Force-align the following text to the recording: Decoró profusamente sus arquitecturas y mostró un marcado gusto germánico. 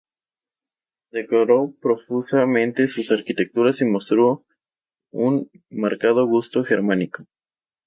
Decoró 1.11 1.75
profusamente 1.79 2.87
sus 2.87 3.11
arquitecturas 3.11 3.81
y 3.81 3.85
mostró 3.85 4.43
un 5.11 5.51
marcado 5.69 6.25
gusto 6.25 6.63
germánico. 6.63 7.25